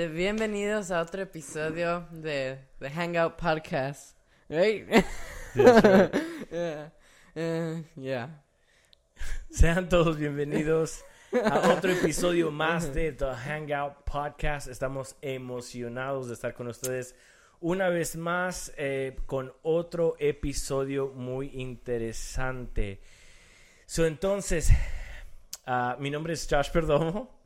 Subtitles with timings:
[0.00, 4.16] Este, bienvenidos a otro episodio de The Hangout Podcast.
[4.48, 4.88] Right?
[5.54, 6.90] yeah.
[7.36, 8.28] Uh, yeah.
[9.50, 14.68] Sean todos bienvenidos a otro episodio más de The Hangout Podcast.
[14.68, 17.14] Estamos emocionados de estar con ustedes
[17.60, 23.02] una vez más eh, con otro episodio muy interesante.
[23.84, 24.70] So, entonces,
[25.66, 27.38] ah, mi nombre es Josh Perdomo.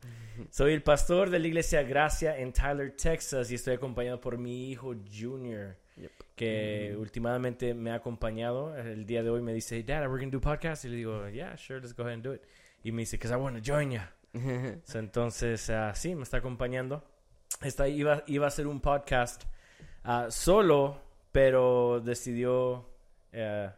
[0.49, 4.69] Soy el pastor de la iglesia Gracia en Tyler, Texas y estoy acompañado por mi
[4.71, 5.75] hijo Junior,
[6.35, 8.75] que últimamente me ha acompañado.
[8.75, 10.85] El día de hoy me dice, Dad, we're going to do podcast.
[10.85, 12.41] Y le digo, yeah, sure, let's go ahead and do it.
[12.83, 14.01] Y me dice, because I want to join you.
[14.85, 17.03] So, entonces, uh, sí, me está acompañando.
[17.61, 19.43] Esta iba, iba a ser un podcast
[20.03, 22.89] uh, solo, pero decidió
[23.33, 23.69] uh,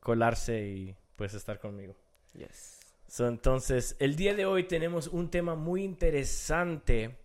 [0.00, 1.94] colarse y pues estar conmigo.
[2.34, 2.80] Yes.
[3.10, 7.16] So, entonces, el día de hoy tenemos un tema muy interesante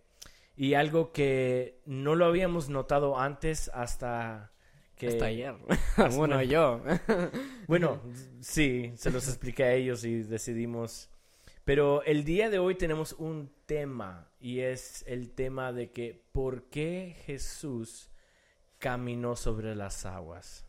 [0.56, 4.50] y algo que no lo habíamos notado antes hasta
[4.96, 5.06] que...
[5.06, 5.54] Hasta ayer.
[6.16, 6.82] bueno, yo.
[7.68, 8.02] bueno,
[8.40, 11.08] sí, se los expliqué a ellos y decidimos.
[11.64, 16.64] Pero el día de hoy tenemos un tema y es el tema de que ¿por
[16.64, 18.10] qué Jesús
[18.80, 20.66] caminó sobre las aguas?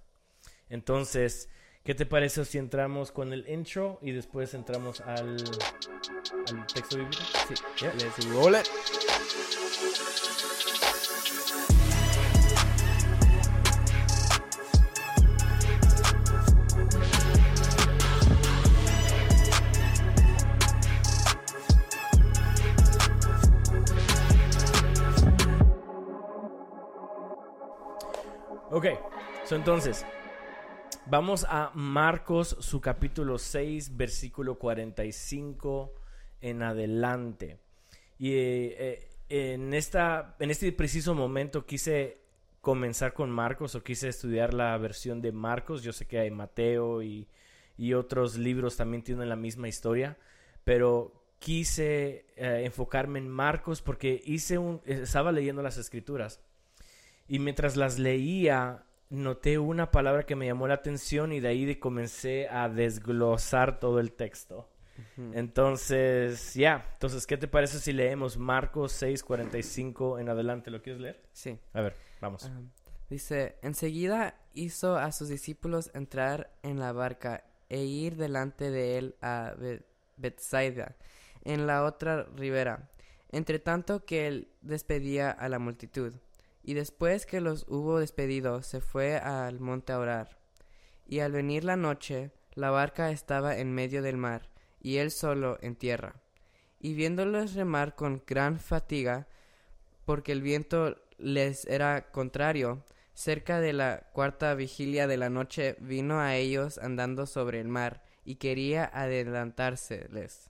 [0.70, 1.50] Entonces,
[1.88, 5.38] ¿Qué te parece si entramos con el intro y después entramos al,
[6.50, 7.24] al texto bíblico?
[7.48, 8.68] Sí, yeah, let's roll it.
[28.72, 28.88] Ok,
[29.46, 30.06] so entonces,
[31.10, 35.94] Vamos a Marcos, su capítulo 6, versículo 45
[36.42, 37.60] en adelante.
[38.20, 42.18] Y eh, eh, en, esta, en este preciso momento quise
[42.60, 45.82] comenzar con Marcos o quise estudiar la versión de Marcos.
[45.82, 47.30] Yo sé que hay Mateo y,
[47.78, 50.18] y otros libros también tienen la misma historia,
[50.66, 56.42] pero quise eh, enfocarme en Marcos porque hice un, estaba leyendo las escrituras
[57.30, 61.76] y mientras las leía noté una palabra que me llamó la atención y de ahí
[61.76, 64.70] comencé a desglosar todo el texto.
[65.34, 70.72] Entonces, ya, entonces, ¿qué te parece si leemos Marcos 6, 45 en adelante?
[70.72, 71.24] ¿Lo quieres leer?
[71.34, 71.60] Sí.
[71.74, 72.50] A ver, vamos.
[73.10, 79.16] dice, enseguida hizo a sus discípulos entrar en la barca e ir delante de él
[79.22, 79.54] a
[80.18, 80.96] Bethsaida,
[81.44, 82.90] en la otra ribera,
[83.32, 86.14] entre tanto que él despedía a la multitud.
[86.68, 90.38] Y después que los hubo despedido, se fue al monte a orar.
[91.08, 94.50] Y al venir la noche, la barca estaba en medio del mar,
[94.82, 96.16] y él solo en tierra.
[96.82, 99.30] Y viéndolos remar con gran fatiga,
[100.04, 102.84] porque el viento les era contrario,
[103.14, 108.04] cerca de la cuarta vigilia de la noche vino a ellos andando sobre el mar,
[108.26, 110.50] y quería adelantárseles.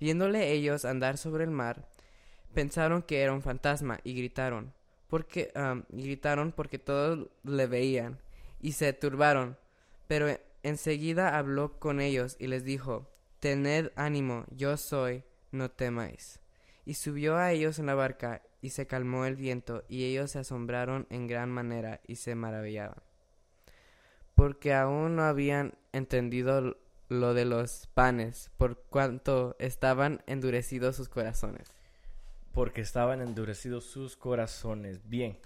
[0.00, 1.86] Viéndole ellos andar sobre el mar,
[2.54, 4.74] pensaron que era un fantasma, y gritaron
[5.14, 5.52] porque
[5.90, 8.18] gritaron porque todos le veían
[8.60, 9.56] y se turbaron.
[10.08, 10.26] Pero
[10.64, 13.08] enseguida habló con ellos y les dijo,
[13.38, 16.40] Tened ánimo, yo soy, no temáis.
[16.84, 20.40] Y subió a ellos en la barca y se calmó el viento y ellos se
[20.40, 23.00] asombraron en gran manera y se maravillaban.
[24.34, 26.76] Porque aún no habían entendido
[27.08, 31.72] lo de los panes, por cuanto estaban endurecidos sus corazones
[32.54, 35.06] porque estaban endurecidos sus corazones.
[35.08, 35.38] Bien.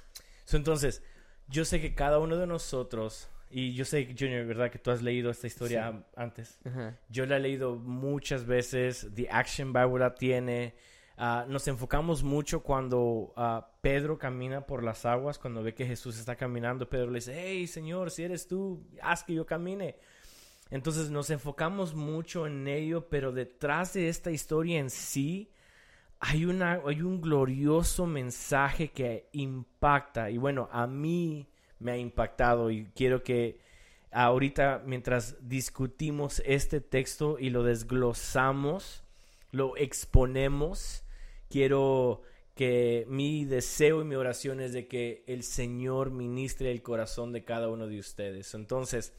[0.53, 1.03] entonces,
[1.49, 4.71] yo sé que cada uno de nosotros, y yo sé, Junior, ¿verdad?
[4.71, 6.61] Que tú has leído esta historia antes.
[7.09, 9.09] Yo la he leído muchas veces.
[9.15, 10.75] The Action Bible la tiene.
[11.17, 16.19] Ah, nos enfocamos mucho cuando ah, Pedro camina por las aguas, cuando ve que Jesús
[16.19, 16.89] está caminando.
[16.89, 19.97] Pedro le dice, hey, Señor, si eres tú, haz que yo camine.
[20.71, 25.51] Entonces nos enfocamos mucho en ello, pero detrás de esta historia en sí,
[26.21, 30.31] hay, una, hay un glorioso mensaje que impacta.
[30.31, 31.47] Y bueno, a mí
[31.79, 33.61] me ha impactado y quiero que
[34.11, 39.05] ahorita mientras discutimos este texto y lo desglosamos,
[39.53, 41.05] lo exponemos,
[41.49, 42.23] quiero
[42.55, 47.45] que mi deseo y mi oración es de que el Señor ministre el corazón de
[47.45, 48.53] cada uno de ustedes.
[48.55, 49.13] Entonces,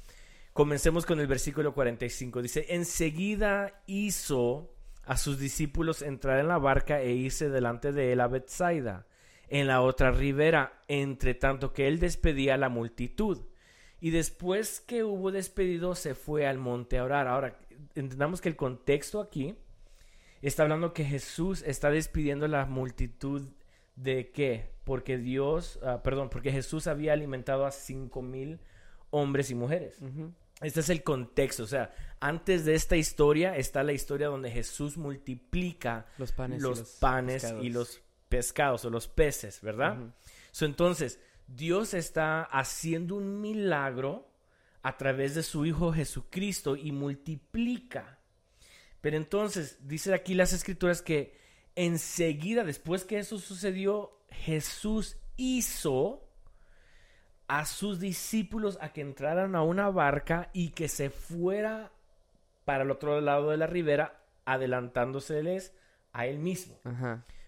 [0.52, 2.42] comencemos con el versículo 45.
[2.42, 4.69] Dice, enseguida hizo
[5.10, 9.08] a sus discípulos entrar en la barca e irse delante de él a Bethsaida,
[9.48, 13.40] en la otra ribera, entre tanto que él despedía a la multitud.
[14.00, 17.28] Y después que hubo despedido, se fue al monte a orar.
[17.28, 17.58] Ahora,
[17.96, 19.56] entendamos que el contexto aquí
[20.44, 23.50] está hablando que Jesús está despidiendo a la multitud
[23.96, 24.70] de qué?
[24.84, 28.60] Porque Dios, ah, perdón, porque Jesús había alimentado a cinco mil
[29.10, 30.00] hombres y mujeres.
[30.62, 34.98] Este es el contexto, o sea, antes de esta historia está la historia donde Jesús
[34.98, 39.98] multiplica los panes, los y, los panes y los pescados o los peces, ¿verdad?
[40.62, 44.30] entonces, Dios está haciendo un milagro
[44.84, 48.20] a través de su Hijo Jesucristo y multiplica.
[49.02, 51.38] Pero entonces, dice aquí las escrituras que
[51.76, 56.29] enseguida, después que eso sucedió, Jesús hizo
[57.50, 61.92] a sus discípulos a que entraran a una barca y que se fuera
[62.63, 65.74] para el otro lado de la ribera, adelantándoseles
[66.13, 66.80] a él mismo.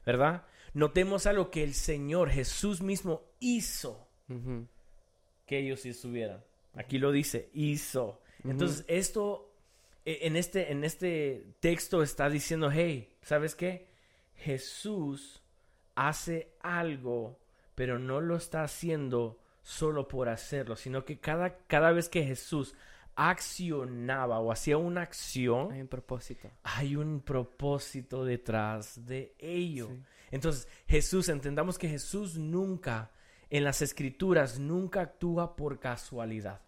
[0.04, 0.44] ¿Verdad?
[0.74, 4.08] Notemos algo que el Señor Jesús mismo hizo
[5.46, 6.44] que ellos estuvieran.
[6.74, 8.22] Aquí lo dice, hizo.
[8.44, 9.54] Entonces, esto
[10.04, 13.88] e, en este, en este texto está diciendo, hey, ¿sabes qué?
[14.34, 15.44] Jesús
[15.94, 17.40] hace algo,
[17.76, 19.41] pero no lo está haciendo
[19.72, 22.76] solo por hacerlo, sino que cada, cada vez que Jesús
[23.16, 26.52] accionaba o hacía una acción, hay un propósito.
[26.64, 29.90] Hay un propósito detrás de ello.
[30.30, 33.12] Entonces, Jesús, entendamos que Jesús nunca,
[33.50, 36.62] en las escrituras, nunca actúa por casualidad.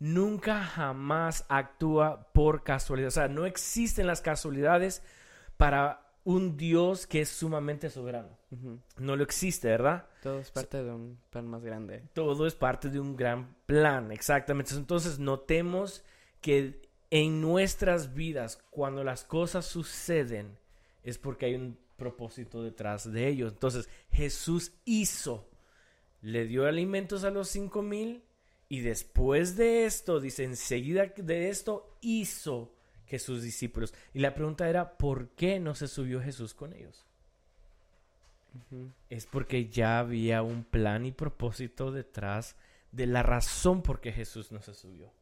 [0.00, 3.08] Nunca jamás actúa por casualidad.
[3.08, 5.02] O sea, no existen las casualidades
[5.56, 8.36] para un Dios que es sumamente soberano.
[8.98, 10.06] No lo existe, ¿verdad?
[10.22, 12.02] Todo es parte de un plan más grande.
[12.12, 14.74] Todo es parte de un gran plan, exactamente.
[14.74, 16.02] Entonces notemos
[16.40, 16.80] que
[17.10, 20.56] en nuestras vidas, cuando las cosas suceden,
[21.02, 23.52] es porque hay un propósito detrás de ellos.
[23.52, 25.48] Entonces Jesús hizo,
[26.22, 28.24] le dio alimentos a los cinco mil
[28.68, 32.74] y después de esto, dice, enseguida de esto hizo
[33.06, 33.94] que sus discípulos.
[34.12, 37.04] Y la pregunta era, ¿por qué no se subió Jesús con ellos?
[39.10, 42.56] Es porque ya había un plan y propósito detrás
[42.92, 45.12] de la razón por qué Jesús no se subió.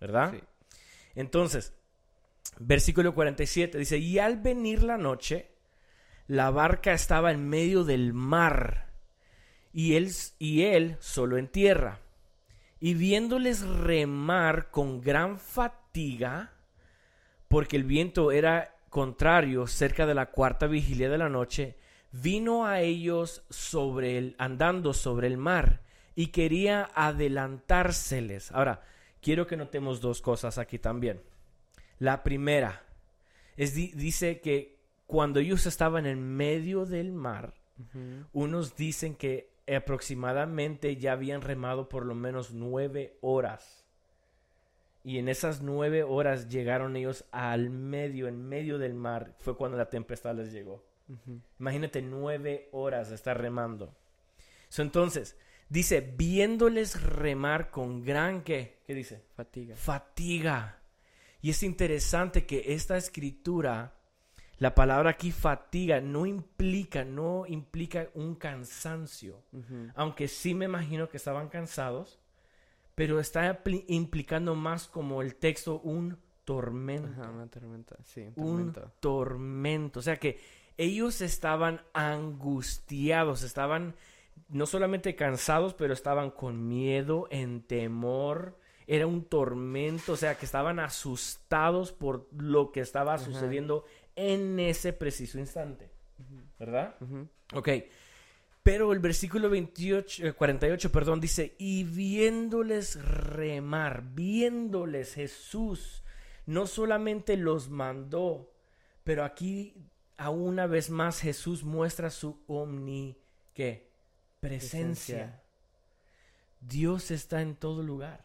[0.00, 0.34] ¿Verdad?
[1.14, 1.72] Entonces,
[2.58, 5.50] versículo 47 dice, y al venir la noche,
[6.26, 8.88] la barca estaba en medio del mar
[9.72, 12.00] y él, y él solo en tierra.
[12.80, 16.53] Y viéndoles remar con gran fatiga,
[17.54, 21.76] porque el viento era contrario cerca de la cuarta vigilia de la noche,
[22.10, 25.80] vino a ellos sobre el, andando sobre el mar
[26.16, 28.50] y quería adelantárseles.
[28.50, 28.82] Ahora,
[29.22, 31.22] quiero que notemos dos cosas aquí también.
[32.00, 32.82] La primera
[33.56, 37.54] es dice que cuando ellos estaban en medio del mar,
[38.32, 43.83] unos dicen que aproximadamente ya habían remado por lo menos nueve horas.
[45.04, 49.34] Y en esas nueve horas llegaron ellos al medio, en medio del mar.
[49.38, 50.82] Fue cuando la tempestad les llegó.
[51.60, 53.94] Imagínate nueve horas de estar remando.
[54.78, 55.36] entonces,
[55.68, 58.80] dice, viéndoles remar con gran, ¿qué?
[58.86, 59.22] ¿Qué dice?
[59.34, 59.76] Fatiga.
[59.76, 60.80] Fatiga.
[61.42, 63.92] Y es interesante que esta escritura,
[64.56, 69.44] la palabra aquí fatiga, no implica, no implica un cansancio.
[69.94, 72.18] Aunque sí me imagino que estaban cansados
[72.94, 77.08] pero está implicando más como el texto un tormento.
[77.30, 78.28] una tormenta, sí.
[78.36, 80.00] Un tormento.
[80.00, 80.38] O sea que
[80.76, 83.94] ellos estaban angustiados, estaban
[84.48, 88.58] no solamente cansados, pero estaban con miedo, en temor.
[88.86, 94.92] Era un tormento, o sea que estaban asustados por lo que estaba sucediendo en ese
[94.92, 95.90] preciso instante.
[96.58, 96.96] ¿Verdad?
[97.54, 97.68] Ok.
[98.64, 106.02] Pero el versículo 28, 48, eh, perdón, dice, y viéndoles remar, viéndoles Jesús,
[106.46, 108.54] no solamente los mandó,
[109.04, 109.76] pero aquí
[110.16, 113.18] a una vez más Jesús muestra su omni,
[113.52, 113.90] ¿qué?
[114.40, 115.42] Presencia.
[116.58, 118.24] Dios está en todo lugar.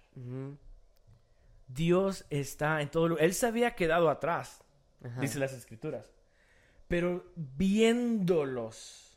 [1.68, 3.26] Dios está en todo lugar.
[3.26, 4.64] Él se había quedado atrás,
[5.20, 6.10] dice las escrituras.
[6.88, 9.09] Pero viéndolos,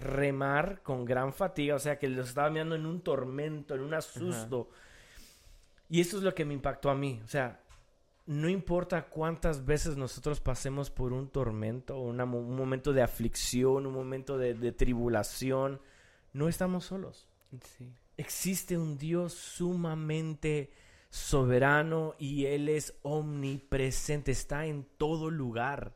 [0.00, 3.94] remar con gran fatiga, o sea que los estaba mirando en un tormento, en un
[3.94, 4.70] asusto.
[5.88, 7.60] Y eso es lo que me impactó a mí, o sea,
[8.30, 14.38] no importa cuántas veces nosotros pasemos por un tormento, un momento de aflicción, un momento
[14.38, 15.80] de, tribulación,
[16.32, 17.28] no estamos solos.
[18.16, 20.70] Existe un Dios sumamente
[21.08, 25.94] soberano y Él es omnipresente, está en todo lugar.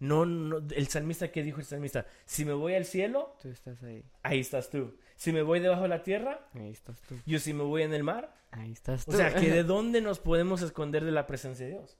[0.00, 2.06] No, no, el salmista, ¿qué dijo el salmista?
[2.26, 4.04] Si me voy al cielo, tú estás ahí.
[4.22, 4.94] Ahí estás tú.
[5.16, 7.16] Si me voy debajo de la tierra, ahí estás tú.
[7.24, 9.12] Yo si me voy en el mar, ahí estás tú.
[9.12, 11.96] O sea, que de dónde nos podemos esconder de la presencia de Dios.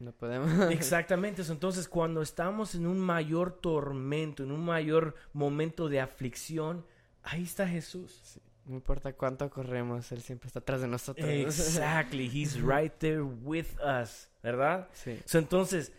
[0.00, 0.50] No podemos.
[0.70, 6.84] Exactamente, entonces cuando estamos en un mayor tormento, en un mayor momento de aflicción,
[7.22, 8.40] ahí está Jesús.
[8.64, 11.28] No importa cuánto corremos, Él siempre está atrás de nosotros.
[11.28, 14.88] Exactly, He's right there with us, ¿verdad?
[14.92, 15.18] Sí.
[15.34, 15.92] entonces,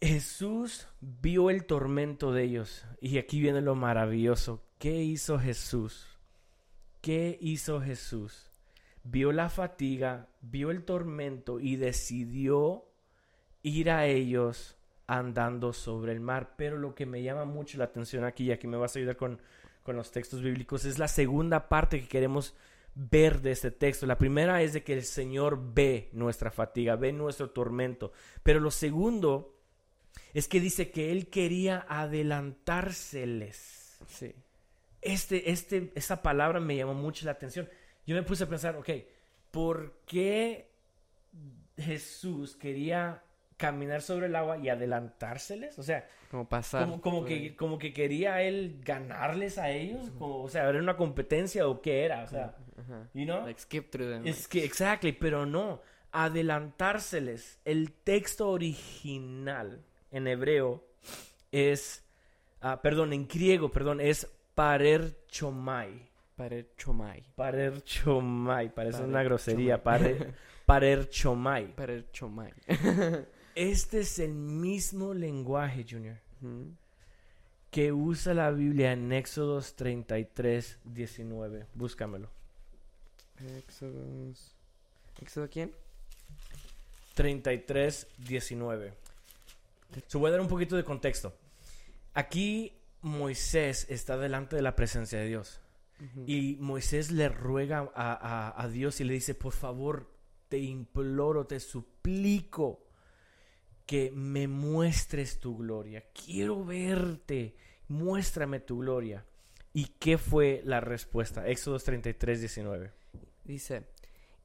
[0.00, 2.86] Jesús vio el tormento de ellos.
[3.00, 4.62] Y aquí viene lo maravilloso.
[4.78, 6.18] ¿Qué hizo Jesús?
[7.02, 8.50] ¿Qué hizo Jesús?
[9.04, 12.86] Vio la fatiga, vio el tormento y decidió
[13.62, 14.76] ir a ellos
[15.06, 16.54] andando sobre el mar.
[16.56, 19.16] Pero lo que me llama mucho la atención aquí, y aquí me vas a ayudar
[19.16, 19.40] con,
[19.82, 22.54] con los textos bíblicos, es la segunda parte que queremos
[22.94, 24.06] ver de este texto.
[24.06, 28.12] La primera es de que el Señor ve nuestra fatiga, ve nuestro tormento.
[28.42, 29.59] Pero lo segundo
[30.34, 33.98] es que dice que Él quería adelantárseles.
[34.06, 34.34] Sí.
[35.00, 37.68] Este, este, esa palabra me llamó mucho la atención.
[38.06, 38.90] Yo me puse a pensar, ok,
[39.50, 40.70] ¿por qué
[41.76, 43.22] Jesús quería
[43.56, 45.78] caminar sobre el agua y adelantárseles?
[45.78, 47.00] O sea, como pasar.
[47.00, 51.80] Como, que, como que quería él ganarles a ellos, o sea, ¿era una competencia o
[51.80, 52.22] qué era?
[52.22, 52.56] O sea,
[53.14, 53.44] you know?
[53.44, 54.26] Like skip through them.
[54.26, 55.80] Es que, exactly, pero no,
[56.12, 57.60] adelantárseles.
[57.64, 60.84] El texto original en hebreo
[61.52, 62.02] es,
[62.60, 66.08] ah, perdón, en griego, perdón, es parer chomai.
[66.36, 67.22] Parer chomai.
[67.34, 69.82] Parer chomai, parece una grosería.
[69.82, 70.34] Parer,
[70.66, 71.74] parer chomai.
[71.74, 72.52] Parer chomai.
[73.54, 76.16] este es el mismo lenguaje, Junior,
[77.70, 81.66] que usa la Biblia en Éxodos 33, 19.
[81.74, 82.30] Búscamelo.
[83.58, 84.54] Éxodos.
[85.20, 85.72] ¿Éxodo quién?
[87.14, 88.92] 33, 19.
[90.06, 91.36] Se voy a dar un poquito de contexto.
[92.14, 95.60] Aquí Moisés está delante de la presencia de Dios.
[96.26, 100.10] Y Moisés le ruega a, Dios y le dice, por favor,
[100.48, 102.86] te imploro, te suplico
[103.84, 106.04] que me muestres tu gloria.
[106.14, 107.54] Quiero verte,
[107.88, 109.26] muéstrame tu gloria.
[109.74, 111.46] ¿Y qué fue la respuesta?
[111.46, 112.92] Éxodo 33, 19.
[113.44, 113.84] Dice,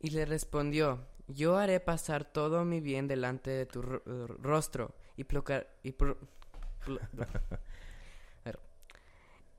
[0.02, 5.68] y le respondió, yo haré pasar todo mi bien delante de tu rostro y plocar
[5.84, 5.94] y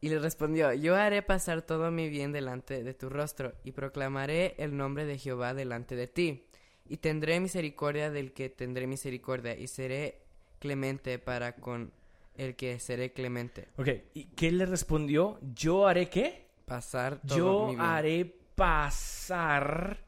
[0.00, 4.54] y le respondió yo haré pasar todo mi bien delante de tu rostro y proclamaré
[4.58, 6.46] el nombre de Jehová delante de ti
[6.88, 10.22] y tendré misericordia del que tendré misericordia y seré
[10.58, 11.92] clemente para con
[12.36, 13.68] el que seré clemente.
[13.76, 15.38] Ok, ¿y qué le respondió?
[15.54, 16.46] ¿Yo haré qué?
[16.64, 17.80] Pasar todo Yo mi bien.
[17.80, 20.05] haré pasar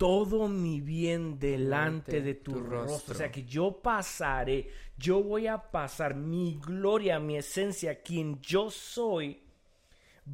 [0.00, 3.14] todo mi bien delante de tu, rostro.
[3.14, 8.70] O sea que yo pasaré, yo voy a pasar mi gloria, mi esencia, quien yo
[8.70, 9.42] soy,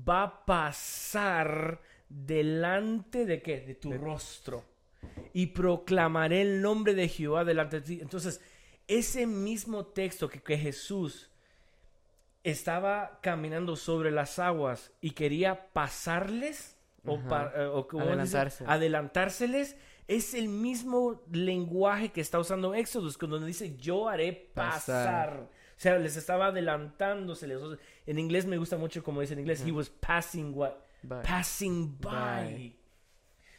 [0.08, 3.58] va a pasar delante de qué?
[3.58, 4.62] De tu rostro.
[5.32, 7.98] Y proclamaré el nombre de Jehová delante de ti.
[8.00, 8.40] Entonces,
[8.86, 11.28] ese mismo texto que, que Jesús
[12.44, 16.75] estaba caminando sobre las aguas y quería pasarles,
[17.06, 19.76] o, eh, adelantárseles,
[20.08, 25.48] es el mismo lenguaje que está usando Éxodo, cuando dice yo haré pasar.
[25.76, 27.60] O sea, les estaba adelantándoseles.
[28.06, 30.74] en inglés me gusta mucho como dice en inglés, he was passing what?
[31.22, 32.76] Passing by.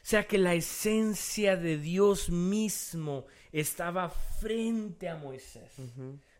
[0.07, 5.73] O sea que la esencia de Dios mismo estaba frente a Moisés,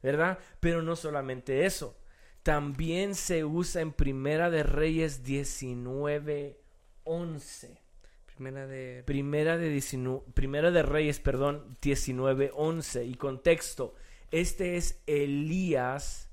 [0.01, 0.39] ¿verdad?
[0.61, 1.97] Pero no solamente eso,
[2.43, 6.61] también se usa en Primera de Reyes 19
[7.07, 7.77] 11.
[8.25, 9.03] Primera de...
[9.05, 13.05] Primera de, Primera de Reyes, perdón, 19, 11.
[13.05, 13.95] Y contexto,
[14.31, 16.29] este es Elías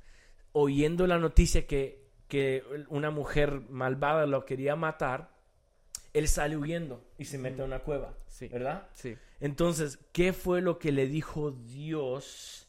[0.52, 5.30] oyendo la noticia que, que una mujer malvada lo quería matar.
[6.12, 8.48] Él sale huyendo y se mete a una cueva, sí.
[8.48, 8.88] ¿verdad?
[8.94, 9.16] Sí.
[9.40, 12.68] Entonces, ¿qué fue lo que le dijo Dios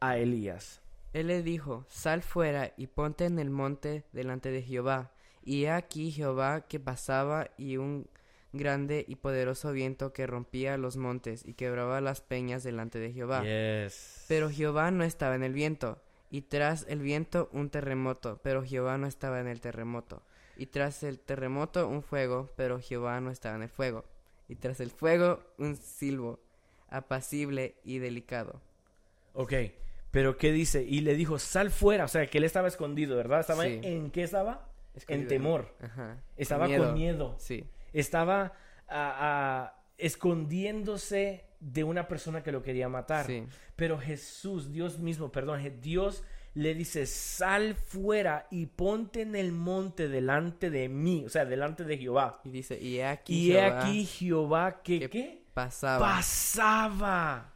[0.00, 0.80] a Elías?
[1.12, 5.12] Él le dijo, sal fuera y ponte en el monte delante de Jehová.
[5.44, 8.08] Y aquí Jehová que pasaba y un
[8.52, 13.42] grande y poderoso viento que rompía los montes y quebraba las peñas delante de Jehová.
[14.28, 18.96] Pero Jehová no estaba en el viento, y tras el viento un terremoto, pero Jehová
[18.98, 20.22] no estaba en el terremoto.
[20.56, 24.04] Y tras el terremoto un fuego, pero Jehová no estaba en el fuego.
[24.48, 26.40] Y tras el fuego un silbo,
[26.88, 28.60] apacible y delicado.
[29.32, 29.52] Ok,
[30.10, 30.82] pero ¿qué dice?
[30.82, 33.40] Y le dijo, sal fuera, o sea, que él estaba escondido, ¿verdad?
[33.40, 34.68] ¿Estaba en qué estaba?
[35.08, 35.74] En temor.
[36.36, 37.36] Estaba con miedo.
[37.38, 37.64] Sí.
[37.92, 38.52] Estaba
[39.96, 43.26] escondiéndose de una persona que lo quería matar.
[43.76, 46.24] Pero Jesús, Dios mismo, perdón, Dios
[46.54, 51.82] le dice, sal fuera y ponte en el monte delante de mí, o sea, delante
[51.82, 52.40] de Jehová.
[52.44, 55.42] Y dice, y aquí y Jehová, aquí Jehová que, ¿qué?
[55.52, 55.98] Pasaba.
[55.98, 57.53] Pasaba.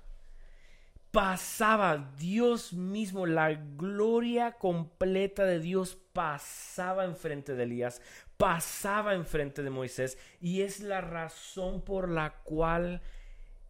[1.11, 8.01] Pasaba, Dios mismo, la gloria completa de Dios pasaba enfrente de Elías,
[8.37, 13.01] pasaba enfrente de Moisés, y es la razón por la cual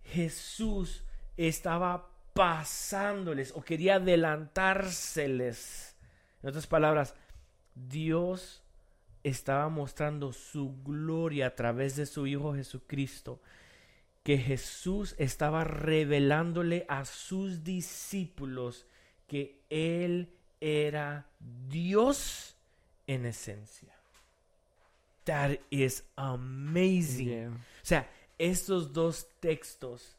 [0.02, 1.04] Jesús
[1.36, 5.96] estaba pasándoles o quería adelantárseles.
[6.42, 7.14] En otras palabras,
[7.74, 8.62] Dios
[9.22, 13.40] estaba mostrando su gloria a través de su Hijo Jesucristo
[14.22, 18.86] que Jesús estaba revelándole a sus discípulos
[19.26, 21.30] que Él era
[21.68, 22.56] Dios
[23.06, 23.94] en esencia.
[25.24, 27.48] That is amazing.
[27.48, 30.18] O sea, estos dos textos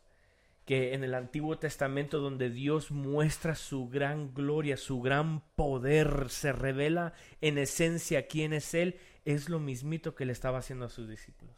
[0.66, 6.52] que en el Antiguo Testamento donde Dios muestra su gran gloria, su gran poder, se
[6.52, 11.10] revela en esencia quién es Él, es lo mismito que le estaba haciendo a sus
[11.10, 11.56] discípulos.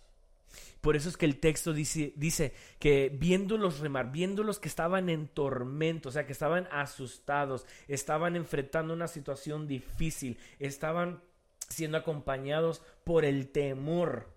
[0.81, 5.27] Por eso es que el texto dice, dice que viéndolos remar, viéndolos que estaban en
[5.27, 11.21] tormento, o sea, que estaban asustados, estaban enfrentando una situación difícil, estaban
[11.69, 14.29] siendo acompañados por el temor.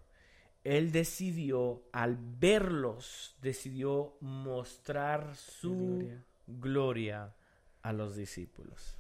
[0.65, 6.11] Él decidió, al verlos, decidió mostrar su
[6.47, 7.35] gloria,
[7.83, 8.97] a los discípulos.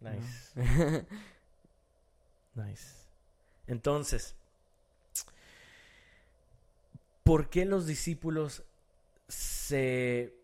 [0.00, 0.52] Nice.
[2.54, 2.94] nice.
[3.66, 4.34] Entonces,
[7.22, 8.64] ¿Por qué los discípulos
[9.28, 10.34] se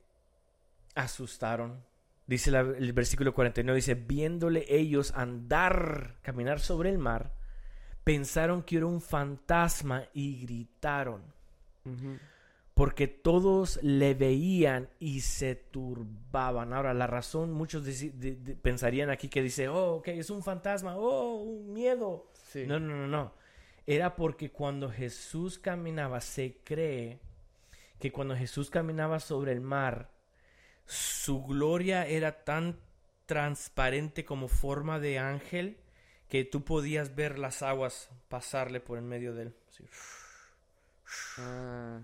[0.95, 1.83] asustaron?
[2.27, 7.35] Dice el versículo 49, dice, viéndole ellos andar, caminar sobre el mar,
[8.05, 11.23] pensaron que era un fantasma y gritaron.
[12.75, 16.75] Porque todos le veían y se turbaban.
[16.75, 17.83] Ahora, la razón, muchos
[18.61, 22.31] pensarían aquí que dice, oh, ok, es un fantasma, oh, un miedo.
[22.67, 23.38] No, no, no, no
[23.91, 27.21] era porque cuando Jesús caminaba, se cree
[27.99, 30.11] que cuando Jesús caminaba sobre el mar,
[30.85, 32.79] su gloria era tan
[33.25, 35.79] transparente como forma de ángel
[36.29, 39.55] que tú podías ver las aguas pasarle por en medio de él.
[41.39, 42.01] Ah.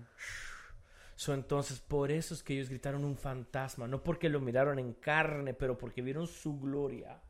[1.27, 5.53] entonces, por eso es que ellos gritaron un fantasma, no porque lo miraron en carne,
[5.53, 7.21] pero porque vieron su gloria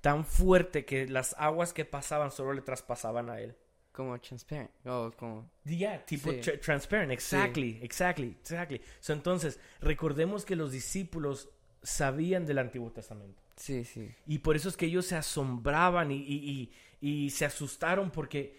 [0.00, 3.56] tan fuerte que las aguas que pasaban solo le traspasaban a él.
[4.00, 4.70] Como transparent.
[4.86, 5.50] Oh, como...
[5.62, 6.30] Yeah, tipo
[6.62, 7.12] transparent.
[7.12, 8.80] Exactly, exactly, exactly.
[8.98, 11.50] So, entonces, recordemos que los discípulos
[11.82, 13.42] sabían del Antiguo Testamento.
[13.56, 14.08] Sí, sí.
[14.26, 18.56] Y por eso es que ellos se asombraban y, y, y, se asustaron porque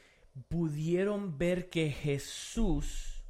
[0.48, 3.24] pudieron ver que Jesús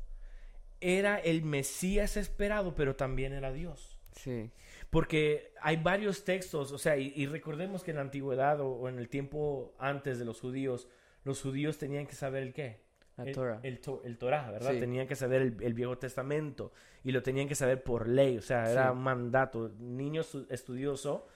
[0.81, 3.97] era el Mesías esperado, pero también era Dios.
[4.17, 4.51] Sí.
[4.89, 9.07] Porque hay varios textos, o sea, y, recordemos que en la antigüedad o, en el
[9.07, 10.89] tiempo antes de los judíos,
[11.23, 12.81] los judíos tenían que saber el qué.
[13.17, 13.59] La el, Torah.
[13.63, 14.71] El, Torah, ¿verdad?
[14.79, 16.71] Tenían que saber el, Viejo Testamento
[17.03, 19.71] y lo tenían que saber por ley, o sea, era un mandato.
[19.79, 21.27] Niño estudioso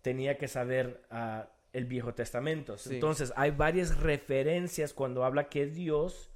[0.00, 2.76] tenía que saber uh, el Viejo Testamento.
[2.90, 6.30] Entonces, hay varias referencias cuando habla que Dios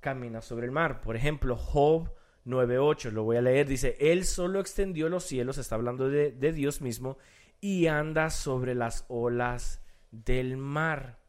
[0.00, 1.00] camina sobre el mar.
[1.00, 2.10] Por ejemplo, Job
[2.46, 6.52] 9.8, lo voy a leer, dice, Él solo extendió los cielos, está hablando de, de
[6.52, 7.18] Dios mismo,
[7.60, 9.80] y anda sobre las olas
[10.10, 11.21] del mar.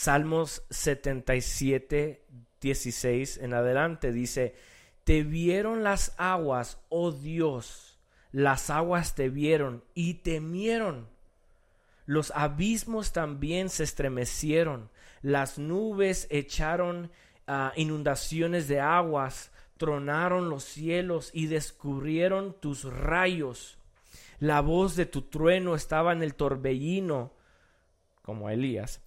[0.00, 2.24] Salmos 77,
[2.60, 4.54] 16 en adelante dice,
[5.02, 7.98] te vieron las aguas, oh Dios,
[8.30, 11.08] las aguas te vieron y temieron.
[12.06, 14.88] Los abismos también se estremecieron,
[15.20, 17.10] las nubes echaron
[17.48, 23.78] ah, inundaciones de aguas, tronaron los cielos y descubrieron tus rayos.
[24.38, 27.36] La voz de tu trueno estaba en el torbellino
[28.28, 29.00] como Elías.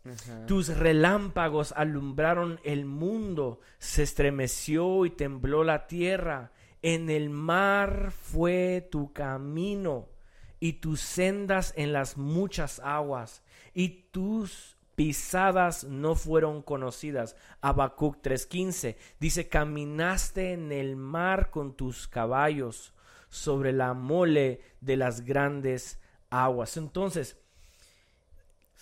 [0.48, 6.54] Tus relámpagos alumbraron el mundo, se estremeció y tembló la tierra.
[6.82, 10.10] En el mar fue tu camino
[10.60, 13.44] y tus sendas en las muchas aguas
[13.76, 17.36] y tus pisadas no fueron conocidas.
[17.62, 22.96] Habacuc 3:15 dice, caminaste en el mar con tus caballos
[23.30, 26.00] sobre la mole de las grandes
[26.32, 26.76] aguas.
[26.76, 27.38] Entonces,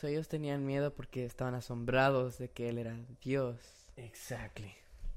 [0.03, 3.57] ellos tenían miedo porque estaban asombrados de que él era Dios.
[3.95, 4.73] Exactly.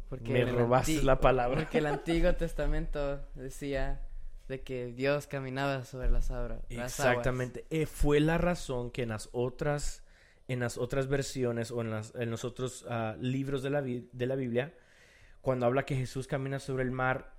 [0.09, 1.61] Porque Me robaste la palabra.
[1.61, 4.03] Porque el Antiguo Testamento decía
[4.49, 6.61] de que Dios caminaba sobre las, aguas.
[6.69, 7.65] Exactamente.
[7.71, 10.03] Eh, fue la razón que en las otras,
[10.49, 14.27] en las otras versiones o en, las, en los otros ah, libros de la, de
[14.27, 14.75] la Biblia,
[15.41, 17.33] cuando habla que Jesús camina sobre el mar,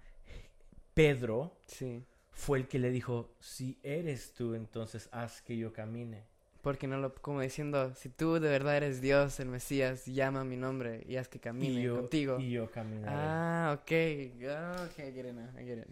[0.94, 2.04] Pedro sí.
[2.32, 6.33] fue el que le dijo, si eres tú, entonces haz que yo camine.
[6.64, 10.56] Porque no lo, como diciendo, si tú de verdad eres Dios, el Mesías, llama mi
[10.56, 12.40] nombre y haz que camine contigo.
[12.40, 13.14] Y yo caminaré.
[13.14, 13.92] Ah, ok.
[14.50, 15.50] Ah, ok, I get it now.
[15.60, 15.88] I get it.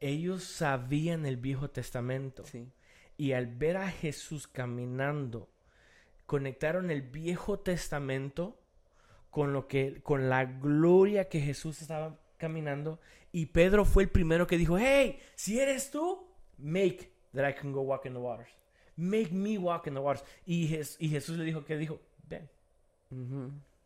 [0.00, 2.42] ellos sabían el Viejo Testamento.
[2.46, 2.66] Sí.
[3.18, 5.50] Y al ver a Jesús caminando,
[6.24, 8.58] conectaron el Viejo Testamento
[9.30, 12.98] con lo que con la gloria que Jesús estaba caminando
[13.30, 17.72] y Pedro fue el primero que dijo, "Hey, si eres tú, make that I can
[17.72, 18.48] go walk in the waters.
[18.98, 20.64] Make me walk in the waters." Y,
[20.98, 22.00] y Jesús le dijo, ¿qué dijo?
[22.28, 22.48] Ven.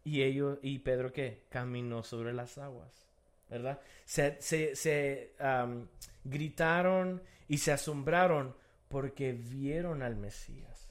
[0.04, 1.44] Y ellos y Pedro qué?
[1.48, 3.06] Caminó sobre las aguas.
[3.48, 3.80] ¿Verdad?
[4.04, 5.34] Se, se, se
[6.24, 8.56] gritaron y se asombraron
[8.88, 10.90] porque vieron al Mesías.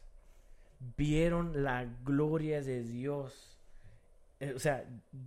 [0.98, 3.60] Vieron la gloria de Dios.
[4.40, 4.84] Eh, o sea,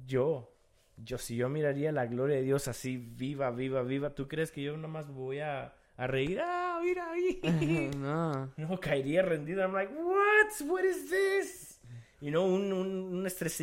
[0.06, 0.52] yo,
[0.96, 4.62] yo si yo miraría la gloria de Dios así viva, viva, viva, ¿tú crees que
[4.62, 6.40] yo nomás voy a, a reír?
[6.42, 7.40] Ah, mira ahí.
[7.96, 8.52] no.
[8.56, 9.62] No, caería rendido.
[9.62, 10.68] I'm like, what?
[10.68, 11.80] What is this?
[12.20, 13.60] You know, un, un, un estrés,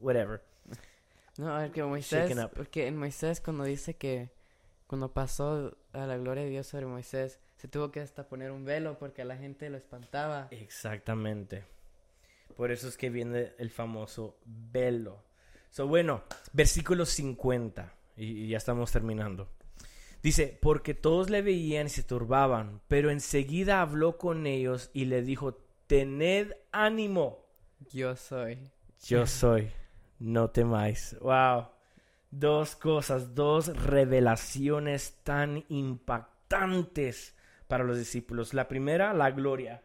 [0.00, 0.42] whatever.
[1.38, 4.30] No, a ver, que Moisés, porque en Moisés cuando dice que
[4.86, 8.64] cuando pasó a la gloria de Dios sobre Moisés, se tuvo que hasta poner un
[8.64, 10.48] velo porque a la gente lo espantaba.
[10.50, 11.64] Exactamente.
[12.56, 15.22] Por eso es que viene el famoso velo.
[15.70, 19.48] So, bueno, versículo 50, y, ya estamos terminando.
[20.22, 25.22] Dice, porque todos le veían y se turbaban, pero enseguida habló con ellos y le
[25.22, 25.54] dijo,
[25.86, 27.46] tened ánimo.
[27.90, 28.58] Yo soy.
[29.06, 29.70] Yo soy.
[30.18, 31.16] No temáis.
[31.20, 31.68] Wow.
[32.30, 37.34] Dos cosas, dos revelaciones tan impactantes
[37.66, 38.52] para los discípulos.
[38.52, 39.82] La primera, la gloria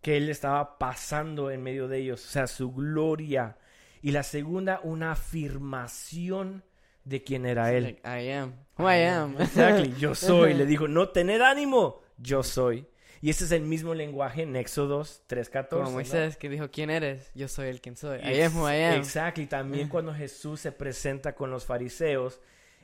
[0.00, 3.58] que él estaba pasando en medio de ellos, o sea, su gloria.
[4.02, 6.62] Y la segunda, una afirmación
[7.06, 7.98] de quién era él.
[8.04, 8.52] I am.
[8.76, 9.36] Who I am.
[9.40, 9.94] Exactly.
[9.98, 10.52] Yo soy.
[10.52, 12.02] Le dijo, no tener ánimo.
[12.18, 12.86] Yo soy.
[13.22, 15.68] Y ese es el mismo lenguaje en Éxodos 3.14.
[15.68, 17.30] Como Moisés que dijo, ¿quién eres?
[17.34, 18.18] Yo soy el quien soy.
[18.18, 18.94] I am who I am.
[18.96, 19.40] Exacto.
[19.40, 22.40] Y también cuando Jesús se presenta con los fariseos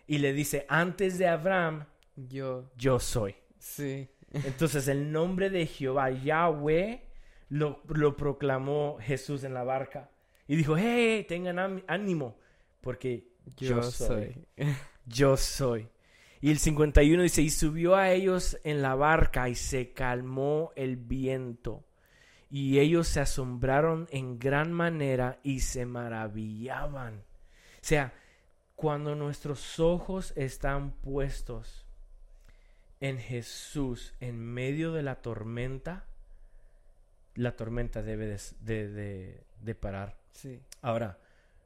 [0.07, 1.85] y le dice, antes de Abraham,
[2.17, 3.35] yo, yo soy.
[3.59, 4.09] Sí.
[4.33, 7.03] Entonces el nombre de Jehová, Yahweh,
[7.51, 10.11] lo, lo proclamó Jesús en la barca.
[10.47, 12.39] Y dijo, hey, tengan ánimo,
[12.81, 14.47] porque yo, soy.
[15.07, 15.89] yo soy.
[16.41, 20.97] Y el 51 dice, y subió a ellos en la barca y se calmó el
[20.97, 21.85] viento.
[22.51, 27.19] Y ellos se asombraron en gran manera y se maravillaban.
[27.19, 28.13] O sea,
[28.75, 31.87] cuando nuestros ojos están puestos
[33.01, 36.07] en Jesús en medio de la tormenta,
[37.37, 40.19] la tormenta debe de, de parar.
[40.33, 40.61] Sí.
[40.83, 41.21] Ahora,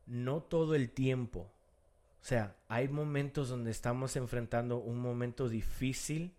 [0.06, 1.50] no todo el tiempo
[2.26, 6.34] sea, hay momentos donde estamos enfrentando un momento difícil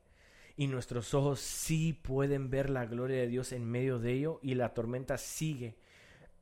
[0.58, 4.56] y nuestros ojos sí pueden ver la gloria de Dios en medio de ello y
[4.56, 5.78] la tormenta sigue,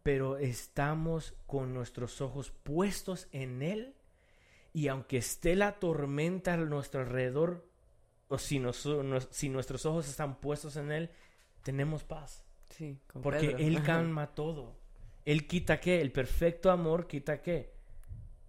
[0.01, 3.93] pero estamos con nuestros ojos puestos en Él
[4.73, 7.69] y aunque esté la tormenta a nuestro alrededor,
[8.29, 8.59] o si,
[9.29, 11.11] si nuestros ojos están puestos en Él,
[11.61, 12.43] tenemos paz.
[12.71, 14.75] Sí, porque Él calma todo.
[15.23, 16.01] Él quita qué?
[16.01, 17.74] El perfecto amor quita qué?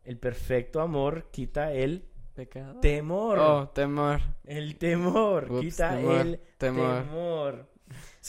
[0.07, 2.79] El perfecto amor quita el pecado.
[2.79, 3.39] Temor.
[3.41, 4.21] Oh, temor.
[4.45, 5.61] El temor.
[5.61, 7.69] quita el temor.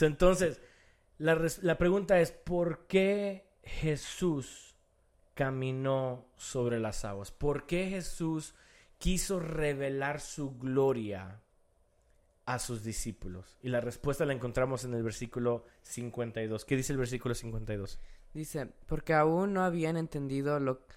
[0.01, 0.59] entonces,
[1.19, 4.75] la, la pregunta es, ¿por qué Jesús
[5.35, 7.29] caminó sobre las aguas?
[7.29, 8.55] ¿Por qué Jesús
[8.97, 11.43] quiso revelar su gloria
[12.47, 13.59] a sus discípulos?
[13.61, 16.65] Y la respuesta la encontramos en el versículo 52.
[16.65, 17.99] ¿Qué dice el versículo 52?
[18.33, 20.87] Dice, porque aún no habían entendido lo,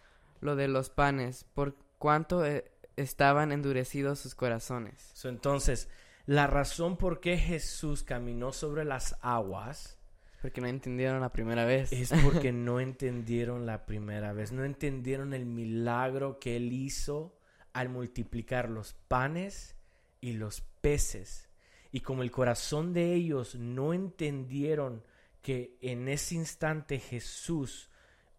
[0.41, 5.13] lo de los panes, por cuánto eh, estaban endurecidos sus corazones.
[5.25, 5.89] entonces,
[6.27, 10.01] la razón por qué Jesús caminó sobre las aguas
[10.41, 11.93] porque no entendieron la primera vez.
[11.93, 14.53] Es porque no entendieron la primera vez.
[14.53, 17.37] No entendieron el milagro que Él hizo
[17.73, 19.77] al multiplicar los panes
[20.21, 21.49] y los peces.
[21.93, 25.03] Y como el corazón de ellos no entendieron
[25.43, 27.90] que en ese instante Jesús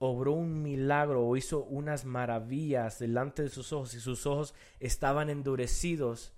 [0.04, 5.30] obró un milagro o hizo unas maravillas delante de sus ojos y sus ojos estaban
[5.30, 6.34] endurecidos,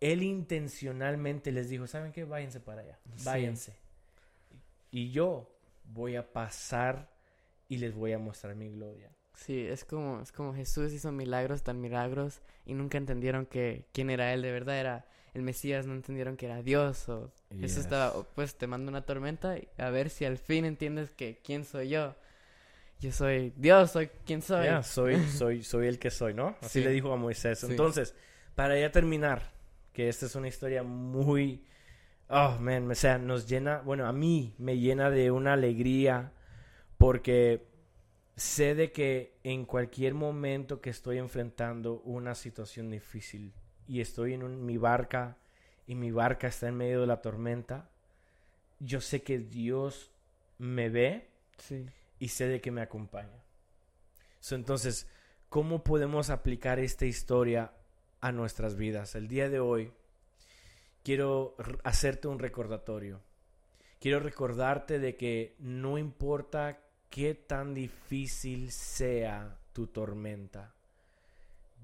[0.00, 2.24] él intencionalmente les dijo, ¿saben qué?
[2.24, 3.74] Váyanse para allá, váyanse.
[4.90, 5.50] Y yo
[5.84, 7.10] voy a pasar
[7.70, 9.10] y les voy a mostrar mi gloria.
[9.34, 14.10] Sí, es como, es como Jesús hizo milagros tan milagros y nunca entendieron que quién
[14.10, 17.32] era él, de verdad era el Mesías, no entendieron que era Dios o
[17.62, 21.40] eso estaba, pues te mando una tormenta y a ver si al fin entiendes que
[21.42, 22.14] quién soy yo
[23.00, 24.66] yo soy Dios, soy quien soy.
[24.82, 26.56] soy, soy, soy el que soy, ¿no?
[26.60, 27.64] Así le dijo a Moisés.
[27.64, 28.14] Entonces,
[28.54, 29.52] para ya terminar,
[29.92, 31.64] que esta es una historia muy,
[32.28, 36.32] oh, man, o sea, nos llena, bueno, a mí me llena de una alegría
[36.98, 37.66] porque
[38.36, 43.52] sé de que en cualquier momento que estoy enfrentando una situación difícil
[43.86, 45.38] y estoy en mi barca
[45.86, 47.88] y mi barca está en medio de la tormenta,
[48.78, 50.10] yo sé que Dios
[50.58, 51.28] me ve
[52.20, 53.42] y sé de que me acompaña.
[54.50, 55.08] entonces,
[55.48, 57.72] ¿cómo podemos aplicar esta historia
[58.20, 59.16] a nuestras vidas?
[59.16, 59.92] El día de hoy
[61.02, 63.20] quiero hacerte un recordatorio.
[63.98, 66.78] Quiero recordarte de que no importa
[67.08, 70.74] qué tan difícil sea tu tormenta,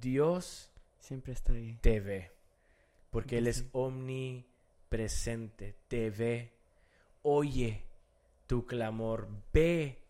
[0.00, 0.70] Dios
[1.00, 1.78] siempre está ahí.
[1.80, 2.32] Te ve,
[3.10, 6.52] porque Él es omnipresente, te ve,
[7.22, 7.82] oye
[8.46, 10.05] tu clamor, ve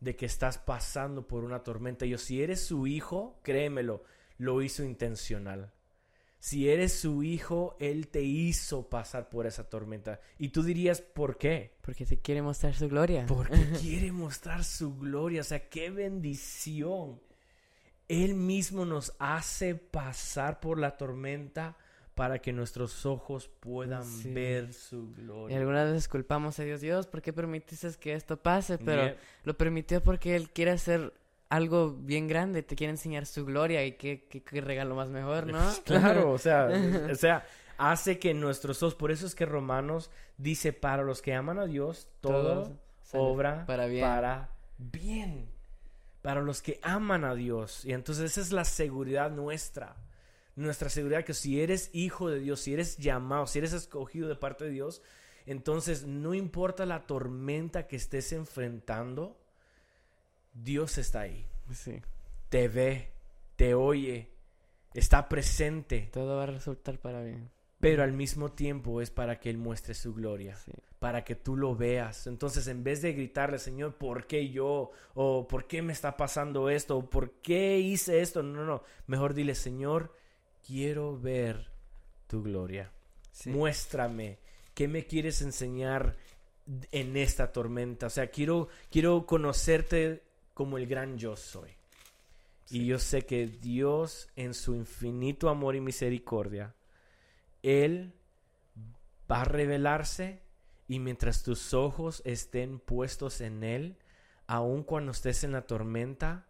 [0.00, 2.06] de que estás pasando por una tormenta.
[2.06, 4.02] Yo, si eres su hijo, créemelo,
[4.38, 5.72] lo hizo intencional.
[6.38, 10.20] Si eres su hijo, Él te hizo pasar por esa tormenta.
[10.38, 11.76] Y tú dirías, ¿por qué?
[11.82, 13.26] Porque te quiere mostrar su gloria.
[13.26, 15.42] Porque quiere mostrar su gloria.
[15.42, 17.20] O sea, qué bendición.
[18.08, 21.76] Él mismo nos hace pasar por la tormenta
[22.14, 25.54] para que nuestros ojos puedan ver su gloria.
[25.54, 28.78] Y algunas veces culpamos a Dios, Dios, ¿por qué permitiste que esto pase?
[28.78, 31.12] Pero lo permitió porque Él quiere hacer
[31.48, 35.58] algo bien grande, te quiere enseñar su gloria y qué, qué, regalo más mejor, ¿no?
[35.84, 36.68] claro, o sea,
[37.10, 37.44] o sea,
[37.76, 41.66] hace que nuestros ojos, por eso es que Romanos dice, para los que aman a
[41.66, 42.78] Dios, todo
[43.12, 44.04] obra para bien.
[44.04, 45.48] para bien.
[46.22, 47.84] Para los que aman a Dios.
[47.84, 49.96] Y entonces esa es la seguridad nuestra.
[50.60, 54.36] Nuestra seguridad que si eres hijo de Dios, si eres llamado, si eres escogido de
[54.36, 55.02] parte de Dios,
[55.46, 59.40] entonces no importa la tormenta que estés enfrentando,
[60.52, 61.46] Dios está ahí.
[61.72, 62.02] Sí.
[62.50, 63.10] Te ve,
[63.56, 64.28] te oye,
[64.92, 66.10] está presente.
[66.12, 67.50] Todo va a resultar para bien.
[67.78, 70.58] Pero al mismo tiempo es para que Él muestre su gloria,
[70.98, 72.26] para que tú lo veas.
[72.26, 74.90] Entonces, en vez de gritarle, Señor, ¿por qué yo?
[75.14, 76.98] ¿O por qué me está pasando esto?
[76.98, 78.42] ¿O por qué hice esto?
[78.42, 78.82] No, no, no.
[79.06, 80.12] Mejor dile, Señor,
[80.70, 81.66] quiero ver
[82.28, 82.92] tu gloria.
[83.46, 84.38] Muéstrame
[84.72, 86.16] qué me quieres enseñar
[86.92, 88.06] en esta tormenta.
[88.06, 90.22] O sea, quiero, quiero conocerte
[90.54, 91.70] como el gran yo soy.
[92.70, 96.72] Y yo sé que Dios en su infinito amor y misericordia,
[97.64, 98.12] Él
[99.28, 100.40] va a revelarse
[100.86, 103.96] y mientras tus ojos estén puestos en Él,
[104.46, 106.46] aun cuando estés en la tormenta,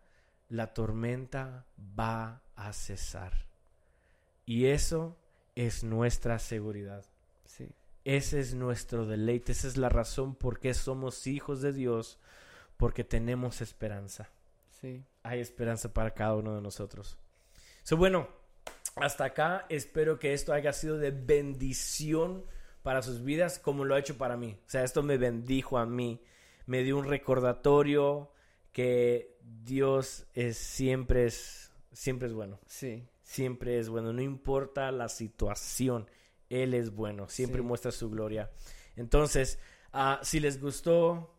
[0.51, 1.65] la tormenta
[1.99, 3.50] va a cesar.
[4.51, 5.17] Y eso
[5.55, 7.05] es nuestra seguridad.
[7.45, 7.69] Sí.
[8.05, 12.19] Ese es nuestro deleite, esa es la razón por qué somos hijos de Dios,
[12.77, 14.29] porque tenemos esperanza.
[14.81, 15.05] Sí.
[15.23, 17.17] Hay esperanza para cada uno de nosotros.
[17.85, 18.27] So, bueno,
[18.97, 22.45] hasta acá espero que esto haya sido de bendición
[22.83, 24.59] para sus vidas como lo ha hecho para mí.
[24.67, 26.25] O sea, esto me bendijo a mí,
[26.67, 28.33] me dio un recordatorio
[28.73, 32.59] que Dios es siempre es siempre es bueno.
[32.67, 33.07] Sí.
[33.31, 36.11] Siempre es bueno, no importa la situación,
[36.49, 38.51] él es bueno, siempre muestra su gloria.
[38.97, 39.61] Entonces,
[39.95, 41.33] uh, si les gustó,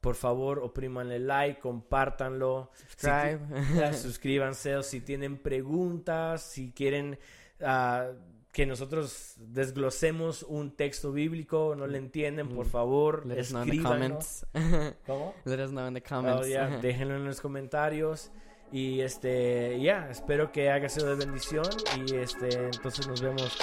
[0.00, 2.72] por favor, oprímanle like, compártanlo.
[3.92, 4.74] suscríbanse.
[4.74, 7.16] O si tienen preguntas, si quieren
[7.60, 8.10] ah,
[8.50, 12.70] que nosotros desglosemos un texto bíblico, no le entienden, por mm.
[12.70, 14.18] favor, Let escríbanlo.
[15.06, 15.32] ¿Cómo?
[15.44, 16.44] Let us know in the comments.
[16.44, 18.32] Oh, déjenlo en los comentarios.
[18.72, 21.66] Y este, ya, espero que haya sido de bendición.
[21.96, 23.56] Y este, entonces nos vemos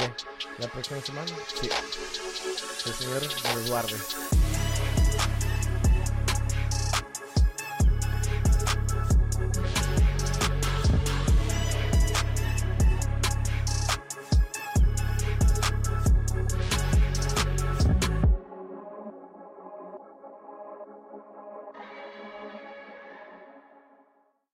[0.60, 1.32] la próxima semana.
[1.60, 1.70] Sí.
[2.86, 4.33] El Señor nos guarde.